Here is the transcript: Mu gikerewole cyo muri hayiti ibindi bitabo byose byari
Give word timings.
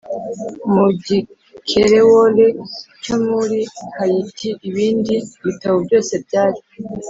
Mu 0.73 0.87
gikerewole 1.05 2.45
cyo 3.03 3.15
muri 3.27 3.59
hayiti 3.97 4.49
ibindi 4.69 5.15
bitabo 5.45 5.77
byose 5.85 6.13
byari 6.25 6.59